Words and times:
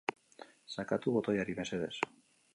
Sakatu 0.75 1.13
botoiari 1.19 1.57
mesedez. 1.61 1.95